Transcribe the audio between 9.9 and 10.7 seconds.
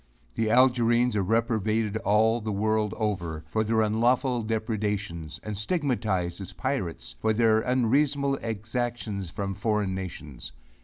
nations.